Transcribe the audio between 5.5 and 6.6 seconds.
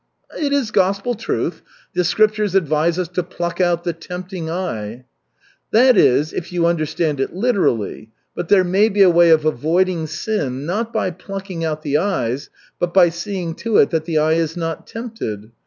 "That is, if